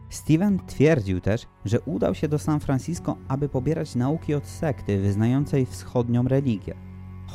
Steven 0.10 0.60
twierdził 0.68 1.22
też, 1.22 1.46
że 1.65 1.82
udał 1.82 2.15
się 2.15 2.27
do 2.27 2.39
San 2.39 2.60
Francisco, 2.60 3.15
aby 3.27 3.50
pobierać 3.50 3.96
nauki 3.96 4.34
od 4.34 4.48
sekty 4.48 5.01
wyznającej 5.01 5.65
wschodnią 5.65 6.24
religię, 6.24 6.75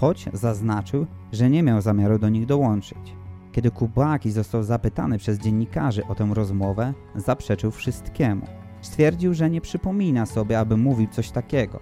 choć 0.00 0.28
zaznaczył, 0.33 1.07
że 1.33 1.50
nie 1.50 1.62
miał 1.62 1.80
zamiaru 1.80 2.19
do 2.19 2.28
nich 2.28 2.47
dołączyć. 2.47 3.14
Kiedy 3.52 3.71
Kubaki 3.71 4.30
został 4.30 4.62
zapytany 4.62 5.19
przez 5.19 5.38
dziennikarzy 5.38 6.07
o 6.07 6.14
tę 6.14 6.30
rozmowę, 6.35 6.95
zaprzeczył 7.14 7.71
wszystkiemu. 7.71 8.47
Stwierdził, 8.80 9.35
że 9.35 9.50
nie 9.50 9.61
przypomina 9.61 10.26
sobie, 10.26 10.59
aby 10.59 10.76
mówił 10.76 11.09
coś 11.11 11.30
takiego. 11.30 11.80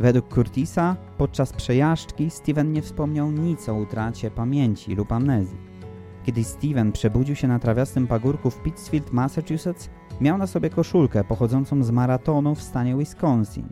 Według 0.00 0.28
Curtisa, 0.28 0.96
podczas 1.18 1.52
przejażdżki 1.52 2.30
Steven 2.30 2.72
nie 2.72 2.82
wspomniał 2.82 3.30
nic 3.30 3.68
o 3.68 3.74
utracie 3.74 4.30
pamięci 4.30 4.94
lub 4.94 5.12
amnezji. 5.12 5.58
Kiedy 6.24 6.44
Steven 6.44 6.92
przebudził 6.92 7.34
się 7.34 7.48
na 7.48 7.58
trawiastym 7.58 8.06
pagórku 8.06 8.50
w 8.50 8.62
Pittsfield, 8.62 9.12
Massachusetts, 9.12 9.90
miał 10.20 10.38
na 10.38 10.46
sobie 10.46 10.70
koszulkę 10.70 11.24
pochodzącą 11.24 11.82
z 11.82 11.90
maratonu 11.90 12.54
w 12.54 12.62
stanie 12.62 12.96
Wisconsin. 12.96 13.68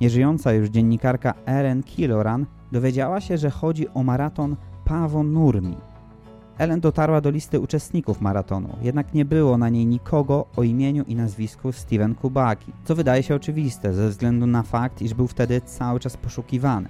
Nieżyjąca 0.00 0.52
już 0.52 0.68
dziennikarka 0.68 1.34
Erin 1.46 1.82
Killoran 1.82 2.46
dowiedziała 2.72 3.20
się, 3.20 3.38
że 3.38 3.50
chodzi 3.50 3.88
o 3.88 4.02
maraton 4.02 4.56
Pawo 4.84 5.22
Nurmi. 5.22 5.76
Ellen 6.58 6.80
dotarła 6.80 7.20
do 7.20 7.30
listy 7.30 7.60
uczestników 7.60 8.20
maratonu, 8.20 8.76
jednak 8.82 9.14
nie 9.14 9.24
było 9.24 9.58
na 9.58 9.68
niej 9.68 9.86
nikogo 9.86 10.46
o 10.56 10.62
imieniu 10.62 11.04
i 11.04 11.14
nazwisku 11.14 11.72
Steven 11.72 12.14
Kubaki, 12.14 12.72
co 12.84 12.94
wydaje 12.94 13.22
się 13.22 13.34
oczywiste 13.34 13.94
ze 13.94 14.08
względu 14.08 14.46
na 14.46 14.62
fakt, 14.62 15.02
iż 15.02 15.14
był 15.14 15.26
wtedy 15.26 15.60
cały 15.60 16.00
czas 16.00 16.16
poszukiwany. 16.16 16.88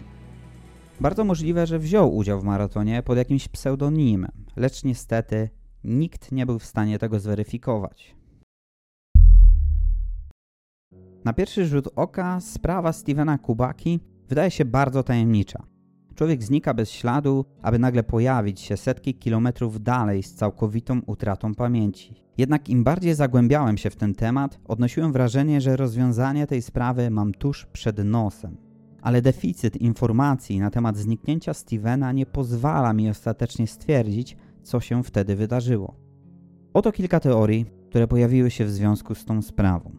Bardzo 1.00 1.24
możliwe, 1.24 1.66
że 1.66 1.78
wziął 1.78 2.16
udział 2.16 2.40
w 2.40 2.44
maratonie 2.44 3.02
pod 3.02 3.18
jakimś 3.18 3.48
pseudonimem, 3.48 4.32
lecz 4.56 4.84
niestety 4.84 5.48
nikt 5.84 6.32
nie 6.32 6.46
był 6.46 6.58
w 6.58 6.64
stanie 6.64 6.98
tego 6.98 7.20
zweryfikować. 7.20 8.14
Na 11.24 11.32
pierwszy 11.32 11.66
rzut 11.66 11.88
oka 11.96 12.40
sprawa 12.40 12.92
Stevena 12.92 13.38
Kubaki 13.38 14.00
wydaje 14.30 14.50
się 14.50 14.64
bardzo 14.64 15.02
tajemnicza. 15.02 15.62
Człowiek 16.14 16.42
znika 16.42 16.74
bez 16.74 16.90
śladu, 16.90 17.44
aby 17.62 17.78
nagle 17.78 18.02
pojawić 18.02 18.60
się 18.60 18.76
setki 18.76 19.14
kilometrów 19.14 19.82
dalej 19.82 20.22
z 20.22 20.34
całkowitą 20.34 21.00
utratą 21.06 21.54
pamięci. 21.54 22.14
Jednak 22.38 22.68
im 22.68 22.84
bardziej 22.84 23.14
zagłębiałem 23.14 23.76
się 23.76 23.90
w 23.90 23.96
ten 23.96 24.14
temat, 24.14 24.60
odnosiłem 24.64 25.12
wrażenie, 25.12 25.60
że 25.60 25.76
rozwiązanie 25.76 26.46
tej 26.46 26.62
sprawy 26.62 27.10
mam 27.10 27.32
tuż 27.32 27.66
przed 27.66 28.04
nosem. 28.04 28.56
Ale 29.02 29.22
deficyt 29.22 29.76
informacji 29.76 30.60
na 30.60 30.70
temat 30.70 30.96
zniknięcia 30.96 31.54
Stevena 31.54 32.12
nie 32.12 32.26
pozwala 32.26 32.92
mi 32.92 33.10
ostatecznie 33.10 33.66
stwierdzić, 33.66 34.36
co 34.62 34.80
się 34.80 35.04
wtedy 35.04 35.36
wydarzyło. 35.36 35.94
Oto 36.74 36.92
kilka 36.92 37.20
teorii, 37.20 37.66
które 37.88 38.08
pojawiły 38.08 38.50
się 38.50 38.64
w 38.64 38.70
związku 38.70 39.14
z 39.14 39.24
tą 39.24 39.42
sprawą. 39.42 39.96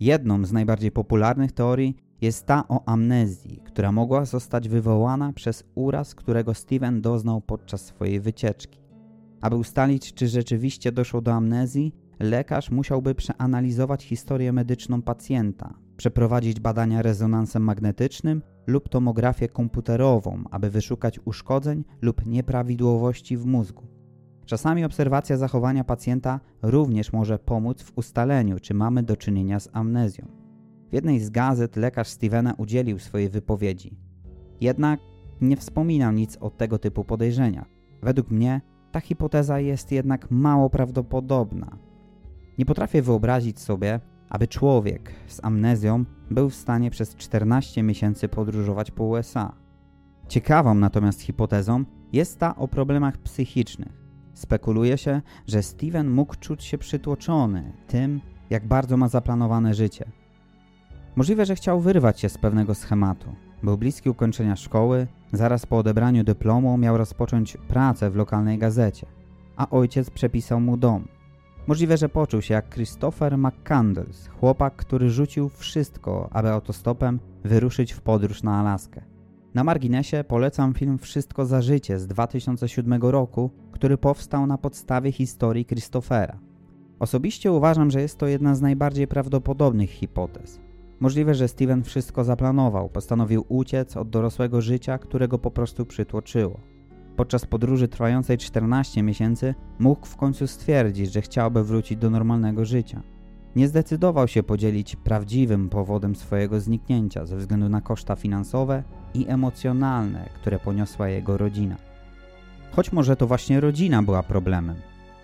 Jedną 0.00 0.44
z 0.44 0.52
najbardziej 0.52 0.92
popularnych 0.92 1.52
teorii 1.52 1.96
jest 2.24 2.46
ta 2.46 2.68
o 2.68 2.88
amnezji, 2.88 3.60
która 3.64 3.92
mogła 3.92 4.24
zostać 4.24 4.68
wywołana 4.68 5.32
przez 5.32 5.64
uraz, 5.74 6.14
którego 6.14 6.54
Steven 6.54 7.00
doznał 7.00 7.40
podczas 7.40 7.86
swojej 7.86 8.20
wycieczki. 8.20 8.80
Aby 9.40 9.56
ustalić, 9.56 10.14
czy 10.14 10.28
rzeczywiście 10.28 10.92
doszło 10.92 11.20
do 11.20 11.32
amnezji, 11.32 11.94
lekarz 12.20 12.70
musiałby 12.70 13.14
przeanalizować 13.14 14.04
historię 14.04 14.52
medyczną 14.52 15.02
pacjenta, 15.02 15.74
przeprowadzić 15.96 16.60
badania 16.60 17.02
rezonansem 17.02 17.62
magnetycznym 17.62 18.42
lub 18.66 18.88
tomografię 18.88 19.48
komputerową, 19.48 20.44
aby 20.50 20.70
wyszukać 20.70 21.20
uszkodzeń 21.24 21.84
lub 22.02 22.26
nieprawidłowości 22.26 23.36
w 23.36 23.46
mózgu. 23.46 23.86
Czasami 24.46 24.84
obserwacja 24.84 25.36
zachowania 25.36 25.84
pacjenta 25.84 26.40
również 26.62 27.12
może 27.12 27.38
pomóc 27.38 27.82
w 27.82 27.98
ustaleniu, 27.98 28.60
czy 28.60 28.74
mamy 28.74 29.02
do 29.02 29.16
czynienia 29.16 29.60
z 29.60 29.68
amnezją. 29.72 30.43
W 30.94 30.96
jednej 30.96 31.20
z 31.20 31.30
gazet 31.30 31.76
lekarz 31.76 32.08
Stevena 32.08 32.54
udzielił 32.58 32.98
swojej 32.98 33.28
wypowiedzi. 33.28 33.96
Jednak 34.60 35.00
nie 35.40 35.56
wspominał 35.56 36.12
nic 36.12 36.36
o 36.36 36.50
tego 36.50 36.78
typu 36.78 37.04
podejrzeniach. 37.04 37.66
Według 38.02 38.30
mnie 38.30 38.60
ta 38.92 39.00
hipoteza 39.00 39.60
jest 39.60 39.92
jednak 39.92 40.30
mało 40.30 40.70
prawdopodobna. 40.70 41.78
Nie 42.58 42.66
potrafię 42.66 43.02
wyobrazić 43.02 43.60
sobie, 43.60 44.00
aby 44.28 44.48
człowiek 44.48 45.12
z 45.26 45.40
amnezją 45.44 46.04
był 46.30 46.50
w 46.50 46.54
stanie 46.54 46.90
przez 46.90 47.14
14 47.14 47.82
miesięcy 47.82 48.28
podróżować 48.28 48.90
po 48.90 49.04
USA. 49.04 49.52
Ciekawą 50.28 50.74
natomiast 50.74 51.20
hipotezą 51.20 51.84
jest 52.12 52.38
ta 52.38 52.56
o 52.56 52.68
problemach 52.68 53.18
psychicznych. 53.18 53.92
Spekuluje 54.34 54.98
się, 54.98 55.22
że 55.46 55.62
Steven 55.62 56.10
mógł 56.10 56.36
czuć 56.36 56.64
się 56.64 56.78
przytłoczony 56.78 57.72
tym, 57.86 58.20
jak 58.50 58.66
bardzo 58.66 58.96
ma 58.96 59.08
zaplanowane 59.08 59.74
życie. 59.74 60.23
Możliwe, 61.16 61.46
że 61.46 61.54
chciał 61.54 61.80
wyrwać 61.80 62.20
się 62.20 62.28
z 62.28 62.38
pewnego 62.38 62.74
schematu. 62.74 63.34
Był 63.62 63.78
bliski 63.78 64.10
ukończenia 64.10 64.56
szkoły, 64.56 65.06
zaraz 65.32 65.66
po 65.66 65.78
odebraniu 65.78 66.24
dyplomu 66.24 66.78
miał 66.78 66.96
rozpocząć 66.96 67.56
pracę 67.68 68.10
w 68.10 68.16
lokalnej 68.16 68.58
gazecie, 68.58 69.06
a 69.56 69.70
ojciec 69.70 70.10
przepisał 70.10 70.60
mu 70.60 70.76
dom. 70.76 71.08
Możliwe, 71.66 71.96
że 71.96 72.08
poczuł 72.08 72.42
się 72.42 72.54
jak 72.54 72.74
Christopher 72.74 73.38
McCandles, 73.38 74.28
chłopak, 74.28 74.76
który 74.76 75.10
rzucił 75.10 75.48
wszystko, 75.48 76.28
aby 76.32 76.50
autostopem 76.50 77.20
wyruszyć 77.44 77.92
w 77.92 78.00
podróż 78.00 78.42
na 78.42 78.60
Alaskę. 78.60 79.02
Na 79.54 79.64
marginesie 79.64 80.24
polecam 80.28 80.74
film 80.74 80.98
Wszystko 80.98 81.46
za 81.46 81.62
życie 81.62 81.98
z 81.98 82.06
2007 82.06 83.02
roku, 83.02 83.50
który 83.72 83.98
powstał 83.98 84.46
na 84.46 84.58
podstawie 84.58 85.12
historii 85.12 85.66
Christophera. 85.66 86.38
Osobiście 86.98 87.52
uważam, 87.52 87.90
że 87.90 88.00
jest 88.00 88.18
to 88.18 88.26
jedna 88.26 88.54
z 88.54 88.60
najbardziej 88.60 89.08
prawdopodobnych 89.08 89.90
hipotez. 89.90 90.63
Możliwe, 91.04 91.34
że 91.34 91.48
Steven 91.48 91.82
wszystko 91.82 92.24
zaplanował, 92.24 92.88
postanowił 92.88 93.44
uciec 93.48 93.96
od 93.96 94.10
dorosłego 94.10 94.60
życia, 94.60 94.98
którego 94.98 95.38
po 95.38 95.50
prostu 95.50 95.86
przytłoczyło. 95.86 96.60
Podczas 97.16 97.46
podróży 97.46 97.88
trwającej 97.88 98.38
14 98.38 99.02
miesięcy 99.02 99.54
mógł 99.78 100.06
w 100.06 100.16
końcu 100.16 100.46
stwierdzić, 100.46 101.12
że 101.12 101.22
chciałby 101.22 101.64
wrócić 101.64 101.98
do 101.98 102.10
normalnego 102.10 102.64
życia. 102.64 103.02
Nie 103.56 103.68
zdecydował 103.68 104.28
się 104.28 104.42
podzielić 104.42 104.96
prawdziwym 104.96 105.68
powodem 105.68 106.16
swojego 106.16 106.60
zniknięcia 106.60 107.26
ze 107.26 107.36
względu 107.36 107.68
na 107.68 107.80
koszta 107.80 108.16
finansowe 108.16 108.82
i 109.14 109.28
emocjonalne, 109.28 110.28
które 110.34 110.58
poniosła 110.58 111.08
jego 111.08 111.36
rodzina. 111.36 111.76
Choć 112.72 112.92
może 112.92 113.16
to 113.16 113.26
właśnie 113.26 113.60
rodzina 113.60 114.02
była 114.02 114.22
problemem. 114.22 114.76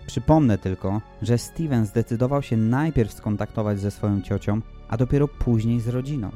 Przypomnę 0.07 0.57
tylko, 0.57 1.01
że 1.21 1.37
Steven 1.37 1.85
zdecydował 1.85 2.41
się 2.41 2.57
najpierw 2.57 3.13
skontaktować 3.13 3.79
ze 3.79 3.91
swoją 3.91 4.21
ciocią, 4.21 4.61
a 4.91 4.97
dopiero 4.97 5.27
później 5.27 5.79
z 5.79 5.87
rodziną. 5.87 6.31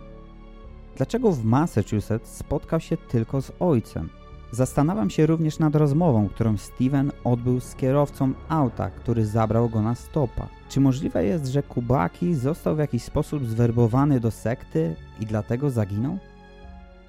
Dlaczego 0.97 1.31
w 1.31 1.43
Massachusetts 1.43 2.37
spotkał 2.37 2.79
się 2.79 2.97
tylko 2.97 3.41
z 3.41 3.51
ojcem? 3.59 4.09
Zastanawiam 4.51 5.09
się 5.09 5.25
również 5.25 5.59
nad 5.59 5.75
rozmową, 5.75 6.29
którą 6.29 6.57
Steven 6.57 7.11
odbył 7.23 7.59
z 7.59 7.75
kierowcą 7.75 8.33
auta, 8.49 8.89
który 8.89 9.25
zabrał 9.25 9.69
go 9.69 9.81
na 9.81 9.95
stopa. 9.95 10.47
Czy 10.69 10.79
możliwe 10.79 11.25
jest, 11.25 11.47
że 11.47 11.63
Kubaki 11.63 12.35
został 12.35 12.75
w 12.75 12.79
jakiś 12.79 13.03
sposób 13.03 13.45
zwerbowany 13.45 14.19
do 14.19 14.31
sekty 14.31 14.95
i 15.19 15.25
dlatego 15.25 15.69
zaginął? 15.69 16.17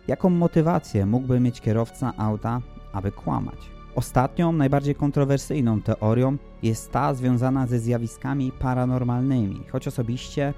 Jaką 0.08 0.30
motywację 0.30 1.06
mógłby 1.06 1.40
mieć 1.40 1.60
kierowca 1.60 2.12
auta, 2.16 2.60
aby 2.92 3.12
kłamać? 3.12 3.58
Ostatnią, 3.94 4.52
najbardziej 4.52 4.94
kontrowersyjną 4.94 5.82
teorią 5.82 6.36
jest 6.62 6.92
ta 6.92 7.14
związana 7.14 7.66
ze 7.66 7.78
zjawiskami 7.78 8.52
paranormalnymi, 8.52 9.64
choć 9.72 9.88
osobiście 9.88 10.54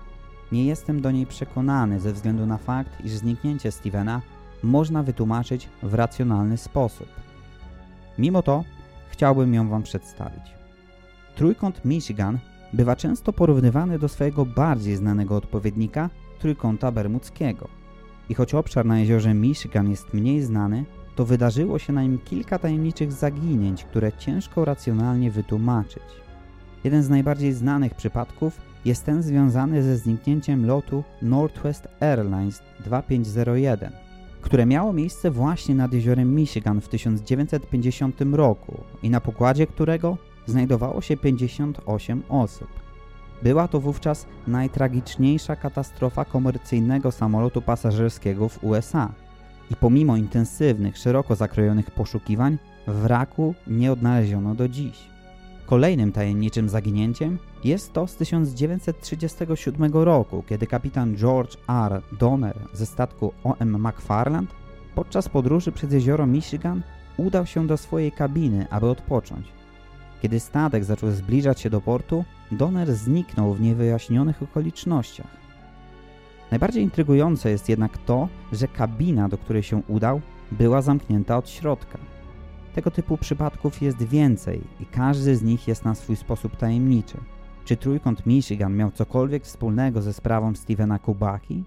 nie 0.52 0.64
jestem 0.64 1.00
do 1.00 1.10
niej 1.10 1.26
przekonany 1.26 2.00
ze 2.00 2.12
względu 2.12 2.46
na 2.46 2.58
fakt, 2.58 3.04
iż 3.04 3.12
zniknięcie 3.12 3.72
Stevena 3.72 4.22
można 4.62 5.02
wytłumaczyć 5.02 5.68
w 5.82 5.94
racjonalny 5.94 6.56
sposób. 6.56 7.08
Mimo 8.18 8.42
to 8.42 8.64
chciałbym 9.08 9.54
ją 9.54 9.68
Wam 9.68 9.82
przedstawić. 9.82 10.42
Trójkąt 11.36 11.84
Michigan 11.84 12.38
bywa 12.72 12.96
często 12.96 13.32
porównywany 13.32 13.98
do 13.98 14.08
swojego 14.08 14.46
bardziej 14.46 14.96
znanego 14.96 15.36
odpowiednika 15.36 16.10
Trójkąta 16.38 16.92
Bermudzkiego. 16.92 17.68
I 18.28 18.34
choć 18.34 18.54
obszar 18.54 18.86
na 18.86 18.98
jeziorze 18.98 19.34
Michigan 19.34 19.90
jest 19.90 20.14
mniej 20.14 20.42
znany, 20.42 20.84
to 21.16 21.24
wydarzyło 21.24 21.78
się 21.78 21.92
na 21.92 22.02
nim 22.02 22.18
kilka 22.18 22.58
tajemniczych 22.58 23.12
zaginięć, 23.12 23.84
które 23.84 24.12
ciężko 24.12 24.64
racjonalnie 24.64 25.30
wytłumaczyć. 25.30 26.02
Jeden 26.88 27.02
z 27.02 27.08
najbardziej 27.08 27.52
znanych 27.52 27.94
przypadków 27.94 28.60
jest 28.84 29.04
ten 29.04 29.22
związany 29.22 29.82
ze 29.82 29.96
zniknięciem 29.96 30.66
lotu 30.66 31.04
Northwest 31.22 31.88
Airlines 32.00 32.62
2501, 32.84 33.92
które 34.40 34.66
miało 34.66 34.92
miejsce 34.92 35.30
właśnie 35.30 35.74
nad 35.74 35.92
jeziorem 35.92 36.34
Michigan 36.34 36.80
w 36.80 36.88
1950 36.88 38.20
roku 38.32 38.80
i 39.02 39.10
na 39.10 39.20
pokładzie 39.20 39.66
którego 39.66 40.18
znajdowało 40.46 41.00
się 41.00 41.16
58 41.16 42.22
osób. 42.28 42.68
Była 43.42 43.68
to 43.68 43.80
wówczas 43.80 44.26
najtragiczniejsza 44.46 45.56
katastrofa 45.56 46.24
komercyjnego 46.24 47.12
samolotu 47.12 47.62
pasażerskiego 47.62 48.48
w 48.48 48.64
USA 48.64 49.12
i 49.70 49.76
pomimo 49.76 50.16
intensywnych, 50.16 50.98
szeroko 50.98 51.36
zakrojonych 51.36 51.90
poszukiwań 51.90 52.58
wraku 52.86 53.54
nie 53.66 53.92
odnaleziono 53.92 54.54
do 54.54 54.68
dziś. 54.68 55.17
Kolejnym 55.68 56.12
tajemniczym 56.12 56.68
zaginięciem 56.68 57.38
jest 57.64 57.92
to 57.92 58.06
z 58.06 58.16
1937 58.16 59.92
roku, 59.92 60.42
kiedy 60.48 60.66
kapitan 60.66 61.16
George 61.16 61.56
R. 61.68 62.02
Donner 62.18 62.58
ze 62.72 62.86
statku 62.86 63.32
OM 63.44 63.86
McFarland 63.86 64.50
podczas 64.94 65.28
podróży 65.28 65.72
przez 65.72 65.92
jezioro 65.92 66.26
Michigan 66.26 66.82
udał 67.16 67.46
się 67.46 67.66
do 67.66 67.76
swojej 67.76 68.12
kabiny, 68.12 68.66
aby 68.70 68.86
odpocząć. 68.86 69.46
Kiedy 70.22 70.40
statek 70.40 70.84
zaczął 70.84 71.10
zbliżać 71.10 71.60
się 71.60 71.70
do 71.70 71.80
portu, 71.80 72.24
Donner 72.52 72.94
zniknął 72.94 73.54
w 73.54 73.60
niewyjaśnionych 73.60 74.42
okolicznościach. 74.42 75.36
Najbardziej 76.50 76.82
intrygujące 76.82 77.50
jest 77.50 77.68
jednak 77.68 77.98
to, 77.98 78.28
że 78.52 78.68
kabina, 78.68 79.28
do 79.28 79.38
której 79.38 79.62
się 79.62 79.82
udał, 79.88 80.20
była 80.52 80.82
zamknięta 80.82 81.36
od 81.36 81.50
środka. 81.50 81.98
Tego 82.78 82.90
typu 82.90 83.16
przypadków 83.16 83.82
jest 83.82 84.02
więcej 84.02 84.60
i 84.80 84.86
każdy 84.86 85.36
z 85.36 85.42
nich 85.42 85.68
jest 85.68 85.84
na 85.84 85.94
swój 85.94 86.16
sposób 86.16 86.56
tajemniczy. 86.56 87.18
Czy 87.64 87.76
trójkąt 87.76 88.26
Michigan 88.26 88.76
miał 88.76 88.90
cokolwiek 88.90 89.44
wspólnego 89.44 90.02
ze 90.02 90.12
sprawą 90.12 90.54
Stevena 90.54 90.98
Kubaki? 90.98 91.64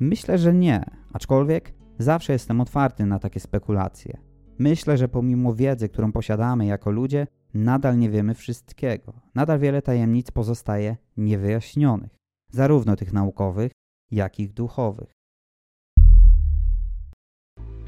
Myślę, 0.00 0.38
że 0.38 0.54
nie, 0.54 0.84
aczkolwiek 1.12 1.74
zawsze 1.98 2.32
jestem 2.32 2.60
otwarty 2.60 3.06
na 3.06 3.18
takie 3.18 3.40
spekulacje. 3.40 4.18
Myślę, 4.58 4.98
że 4.98 5.08
pomimo 5.08 5.54
wiedzy, 5.54 5.88
którą 5.88 6.12
posiadamy 6.12 6.66
jako 6.66 6.90
ludzie, 6.90 7.26
nadal 7.54 7.98
nie 7.98 8.10
wiemy 8.10 8.34
wszystkiego. 8.34 9.12
Nadal 9.34 9.58
wiele 9.58 9.82
tajemnic 9.82 10.30
pozostaje 10.30 10.96
niewyjaśnionych, 11.16 12.16
zarówno 12.50 12.96
tych 12.96 13.12
naukowych, 13.12 13.72
jak 14.10 14.40
i 14.40 14.48
duchowych. 14.48 15.12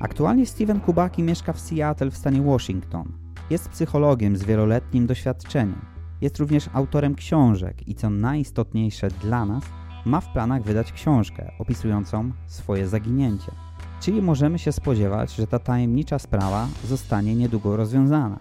Aktualnie 0.05 0.47
Steven 0.47 0.81
Kubaki 0.81 1.23
mieszka 1.23 1.53
w 1.53 1.61
Seattle 1.61 2.11
w 2.11 2.17
stanie 2.17 2.43
Washington. 2.43 3.13
Jest 3.51 3.69
psychologiem 3.69 4.37
z 4.37 4.45
wieloletnim 4.45 5.07
doświadczeniem. 5.07 5.81
Jest 6.21 6.39
również 6.39 6.71
autorem 6.73 7.15
książek 7.15 7.89
i 7.89 7.95
co 7.95 8.11
najistotniejsze 8.11 9.09
dla 9.09 9.45
nas, 9.45 9.65
ma 10.05 10.21
w 10.21 10.33
planach 10.33 10.63
wydać 10.63 10.93
książkę 10.93 11.51
opisującą 11.59 12.33
swoje 12.47 12.89
zaginięcie. 12.89 13.53
Czyli 14.01 14.23
możemy 14.23 14.59
się 14.59 14.73
spodziewać, 14.73 15.35
że 15.35 15.47
ta 15.47 15.59
tajemnicza 15.59 16.19
sprawa 16.19 16.69
zostanie 16.85 17.35
niedługo 17.35 17.77
rozwiązana. 17.77 18.39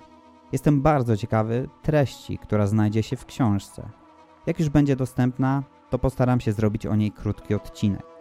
Jestem 0.52 0.82
bardzo 0.82 1.18
ciekawy 1.18 1.70
treści, 1.82 2.38
która 2.38 2.68
znajdzie 2.68 3.04
się 3.04 3.16
w 3.16 3.26
książce. 3.26 3.90
Jak 4.48 4.60
już 4.60 4.70
będzie 4.70 4.96
dostępna, 4.96 5.64
to 5.90 6.00
postaram 6.00 6.40
się 6.40 6.52
zrobić 6.54 6.86
o 6.86 6.96
niej 6.96 7.12
krótki 7.12 7.56
odcinek. 7.56 8.13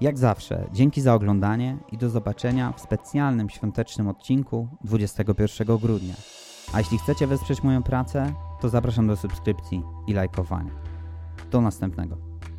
Jak 0.00 0.18
zawsze, 0.18 0.68
dzięki 0.72 1.00
za 1.00 1.14
oglądanie 1.14 1.76
i 1.92 1.98
do 1.98 2.10
zobaczenia 2.10 2.72
w 2.72 2.80
specjalnym 2.80 3.50
świątecznym 3.50 4.08
odcinku 4.08 4.68
21 4.84 5.78
grudnia. 5.78 6.14
A 6.72 6.78
jeśli 6.78 6.98
chcecie 6.98 7.26
wesprzeć 7.26 7.62
moją 7.62 7.82
pracę, 7.82 8.32
to 8.60 8.68
zapraszam 8.68 9.06
do 9.06 9.16
subskrypcji 9.16 9.82
i 10.06 10.12
lajkowania. 10.12 10.72
Do 11.50 11.60
następnego. 11.60 12.27